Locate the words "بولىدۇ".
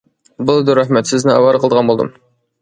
0.45-0.75